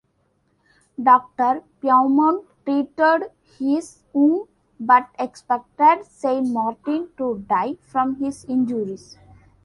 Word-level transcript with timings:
Doctor 0.99 1.61
Beaumont 1.79 2.45
treated 2.65 3.29
his 3.59 4.01
wound, 4.13 4.47
but 4.79 5.07
expected 5.19 6.05
Saint 6.05 6.49
Martin 6.51 7.09
to 7.17 7.45
die 7.47 7.75
from 7.75 8.15
his 8.15 8.43
injuries. 8.45 9.19